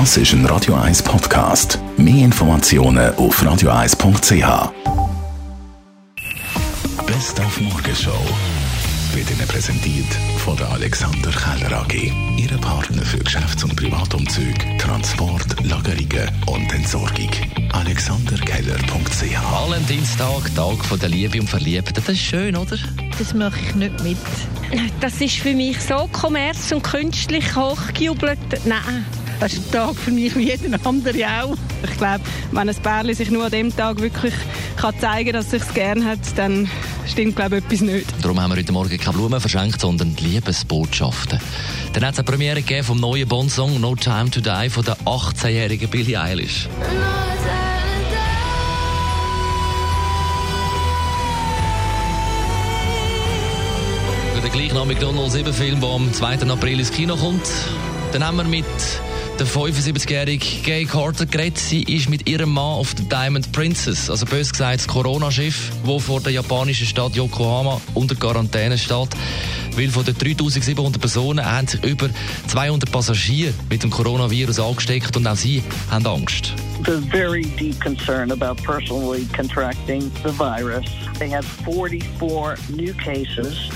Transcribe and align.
Das 0.00 0.16
ist 0.16 0.32
ein 0.32 0.44
Radio 0.46 0.74
1 0.74 1.04
Podcast. 1.04 1.78
Mehr 1.96 2.24
Informationen 2.24 3.14
auf 3.14 3.40
radio1.ch. 3.40 4.72
Best 7.06 7.40
auf 7.40 7.60
Morgenshow 7.60 8.10
wird 9.12 9.30
Ihnen 9.30 9.46
präsentiert 9.46 10.12
von 10.38 10.56
der 10.56 10.68
Alexander 10.70 11.30
Keller 11.30 11.80
AG. 11.82 12.12
Ihre 12.36 12.58
Partner 12.58 13.02
für 13.02 13.18
Geschäfts- 13.18 13.62
und 13.62 13.76
Privatumzug, 13.76 14.56
Transport, 14.80 15.64
Lagerungen 15.64 16.28
und 16.46 16.74
Entsorgung. 16.74 17.30
AlexanderKeller.ch 17.72 19.52
Valentinstag, 19.52 20.56
Tag 20.56 20.84
von 20.84 20.98
der 20.98 21.08
Liebe 21.08 21.40
und 21.40 21.48
Verliebten. 21.48 21.94
Das 21.94 22.08
ist 22.08 22.18
schön, 22.18 22.56
oder? 22.56 22.76
Das 23.16 23.32
mache 23.32 23.60
ich 23.60 23.76
nicht 23.76 24.02
mit. 24.02 24.18
Das 24.98 25.20
ist 25.20 25.36
für 25.36 25.54
mich 25.54 25.80
so 25.80 26.08
kommerz- 26.10 26.72
und 26.72 26.82
künstlich 26.82 27.54
hochgejubelt. 27.54 28.40
Nein. 28.64 29.04
Das 29.44 29.52
ist 29.52 29.66
ein 29.66 29.72
Tag 29.72 29.94
für 29.96 30.10
mich 30.10 30.34
wie 30.36 30.44
jeden 30.44 30.72
anderen 30.86 31.22
auch. 31.24 31.54
Ich 31.82 31.98
glaube, 31.98 32.24
wenn 32.52 32.66
ein 32.66 32.74
Pärchen 32.76 33.14
sich 33.14 33.30
nur 33.30 33.44
an 33.44 33.50
dem 33.50 33.76
Tag 33.76 34.00
wirklich 34.00 34.32
kann 34.74 34.98
zeigen 34.98 35.32
kann, 35.32 35.42
dass 35.42 35.52
es 35.52 35.64
sich 35.64 35.74
gerne 35.74 36.02
hat, 36.02 36.18
dann 36.36 36.66
stimmt, 37.06 37.36
glaube 37.36 37.58
ich, 37.58 37.64
etwas 37.64 37.82
nicht. 37.82 38.06
Darum 38.22 38.40
haben 38.40 38.52
wir 38.52 38.56
heute 38.56 38.72
Morgen 38.72 38.96
keine 38.96 39.14
Blumen 39.14 39.38
verschenkt, 39.38 39.82
sondern 39.82 40.16
Liebesbotschaften. 40.16 41.40
Dann 41.92 42.06
hat 42.06 42.14
es 42.14 42.20
eine 42.20 42.24
Premiere 42.24 42.62
gegeben 42.62 42.84
vom 42.84 42.98
neuen 42.98 43.28
Bond-Song 43.28 43.78
«No 43.82 43.94
Time 43.94 44.30
to 44.30 44.40
Die» 44.40 44.70
von 44.70 44.82
der 44.82 44.96
18-jährigen 45.04 45.90
Billie 45.90 46.18
Eilish. 46.18 46.66
Für 54.34 54.40
den 54.40 54.52
gleichnamigen 54.52 55.04
007-Film, 55.04 55.82
der 55.82 55.90
am 55.90 56.10
2. 56.14 56.50
April 56.50 56.78
ins 56.78 56.90
Kino 56.90 57.14
kommt. 57.14 57.46
Dann 58.14 58.24
haben 58.24 58.36
wir 58.36 58.44
mit 58.44 58.64
der 59.40 59.46
75-jährige 59.48 60.46
Gay 60.62 60.84
Carter 60.84 61.26
geredet. 61.26 61.58
Sie 61.58 61.82
ist 61.82 62.08
mit 62.08 62.28
ihrem 62.28 62.50
Mann 62.50 62.78
auf 62.78 62.94
der 62.94 63.06
Diamond 63.06 63.50
Princess, 63.50 64.08
also 64.08 64.24
bös 64.24 64.52
gesagt 64.52 64.78
das 64.78 64.86
Corona-Schiff, 64.86 65.72
das 65.84 66.02
vor 66.04 66.20
der 66.20 66.30
japanischen 66.30 66.86
Stadt 66.86 67.16
Yokohama 67.16 67.80
unter 67.94 68.14
Quarantäne 68.14 68.78
steht. 68.78 69.08
Weil 69.74 69.88
von 69.88 70.04
den 70.04 70.16
3700 70.16 71.00
Personen 71.00 71.44
haben 71.44 71.66
sich 71.66 71.82
über 71.82 72.08
200 72.46 72.92
Passagiere 72.92 73.52
mit 73.68 73.82
dem 73.82 73.90
Coronavirus 73.90 74.60
angesteckt 74.60 75.16
und 75.16 75.26
auch 75.26 75.34
sie 75.34 75.64
haben 75.90 76.06
Angst. 76.06 76.52
There's 76.84 77.04
very 77.06 77.42
deep 77.58 77.80
concern 77.80 78.30
about 78.30 78.62
personally 78.62 79.26
contracting 79.34 80.12
the 80.22 80.30
virus. 80.30 80.84
They 81.18 81.28
had 81.28 81.44
44 81.64 82.56
new 82.76 82.94
cases. 82.94 83.70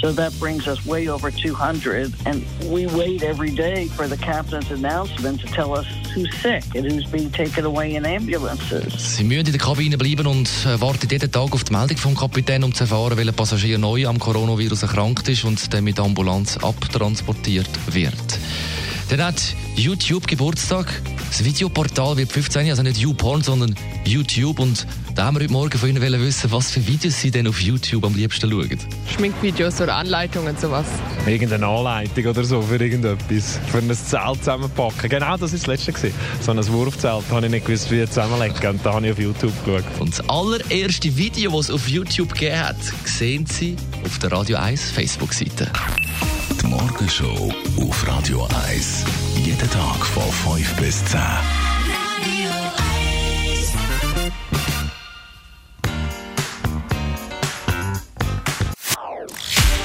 So 0.00 0.12
that 0.12 0.32
brings 0.38 0.66
us 0.66 0.84
way 0.86 1.08
over 1.08 1.30
200. 1.30 2.12
And 2.24 2.44
we 2.70 2.86
wait 2.86 3.22
every 3.22 3.50
day 3.50 3.88
for 3.88 4.06
the 4.08 4.16
captain's 4.16 4.70
announcement 4.70 5.40
to 5.40 5.46
tell 5.48 5.76
us 5.76 5.86
who's 6.14 6.32
sick 6.40 6.64
and 6.74 6.86
who's 6.86 7.06
being 7.10 7.30
taken 7.30 7.64
away 7.64 7.96
in 7.96 8.06
ambulances. 8.06 9.16
Sie 9.16 9.24
müssen 9.24 9.46
in 9.46 9.52
der 9.52 9.60
Kabine 9.60 9.98
bleiben 9.98 10.26
und 10.26 10.48
äh, 10.66 10.80
warten 10.80 11.08
jeden 11.10 11.30
Tag 11.30 11.52
auf 11.52 11.64
die 11.64 11.72
Meldung 11.72 11.96
vom 11.96 12.14
Kapitän, 12.14 12.62
um 12.62 12.72
zu 12.72 12.84
erfahren, 12.84 13.16
welcher 13.16 13.32
Passagier 13.32 13.78
neu 13.78 14.06
am 14.06 14.18
Coronavirus 14.18 14.82
erkrankt 14.82 15.28
ist 15.28 15.44
und 15.44 15.72
dann 15.74 15.84
mit 15.84 15.98
Ambulanz 15.98 16.56
abtransportiert 16.58 17.70
wird. 17.92 18.38
Dann 19.08 19.22
hat 19.22 19.42
YouTube 19.74 20.26
Geburtstag. 20.26 20.86
Das 21.28 21.42
Videoportal 21.42 22.18
wird 22.18 22.30
15, 22.30 22.68
also 22.68 22.82
nicht 22.82 22.98
YouPorn, 22.98 23.42
sondern 23.42 23.74
YouTube. 24.04 24.58
Und 24.58 24.86
da 25.14 25.24
haben 25.24 25.36
wir 25.36 25.44
heute 25.44 25.52
Morgen 25.52 25.78
von 25.78 25.88
Ihnen 25.88 26.02
wissen, 26.02 26.50
was 26.52 26.70
für 26.70 26.86
Videos 26.86 27.18
Sie 27.20 27.30
denn 27.30 27.48
auf 27.48 27.60
YouTube 27.60 28.04
am 28.04 28.14
liebsten 28.14 28.50
schauen. 28.50 28.78
Schminkvideos 29.18 29.80
oder 29.80 29.96
Anleitungen, 29.96 30.56
sowas. 30.56 30.86
Irgendeine 31.26 31.66
Anleitung 31.66 32.26
oder 32.26 32.44
so 32.44 32.62
für 32.62 32.76
irgendetwas. 32.76 33.58
Für 33.66 33.78
ein 33.78 33.92
Zelt 33.92 34.38
zusammenpacken. 34.38 35.10
Genau, 35.10 35.36
das 35.36 35.50
war 35.52 35.58
das 35.58 35.66
letzte. 35.66 35.92
Gewesen. 35.92 36.14
So 36.40 36.52
ein 36.52 36.68
Wurfzelt 36.68 37.24
habe 37.30 37.46
ich 37.46 37.50
nicht 37.50 37.66
gewusst, 37.66 37.90
wie 37.90 38.06
zusammenlegen. 38.06 38.70
Und 38.70 38.86
da 38.86 38.94
habe 38.94 39.06
ich 39.06 39.12
auf 39.12 39.18
YouTube 39.18 39.64
geschaut. 39.64 39.84
Und 39.98 40.16
das 40.16 40.28
allererste 40.28 41.16
Video, 41.16 41.50
das 41.50 41.68
es 41.68 41.74
auf 41.74 41.88
YouTube 41.88 42.32
gegeben 42.32 42.60
hat, 42.60 42.76
sehen 43.04 43.44
Sie 43.46 43.74
auf 44.04 44.20
der 44.20 44.30
Radio 44.30 44.56
1 44.58 44.90
Facebook-Seite. 44.90 45.68
Die 46.62 46.66
Morgenshow 46.66 47.52
auf 47.80 48.06
Radio 48.06 48.46
1. 48.68 49.04
Jeden 49.44 49.70
Tag 49.70 50.06
von 50.06 50.54
5 50.54 50.76
bis 50.76 51.04
10. 51.06 51.18